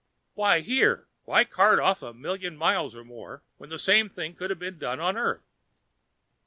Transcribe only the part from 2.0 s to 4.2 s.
a million miles or more when the same